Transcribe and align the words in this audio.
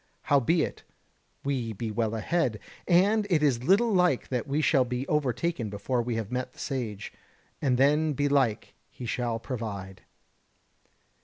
Howbeit, 0.23 0.81
we 1.43 1.73
be 1.73 1.91
well 1.91 2.15
ahead, 2.15 2.57
and 2.87 3.27
it 3.29 3.43
is 3.43 3.63
little 3.63 3.93
like 3.93 4.29
that 4.29 4.47
we 4.47 4.59
shall 4.59 4.83
be 4.83 5.07
overtaken 5.07 5.69
before 5.69 6.01
we 6.01 6.15
have 6.15 6.31
met 6.31 6.53
the 6.53 6.59
Sage; 6.59 7.13
and 7.61 7.77
then 7.77 8.13
belike 8.13 8.73
he 8.89 9.05
shall 9.05 9.37
provide." 9.37 10.01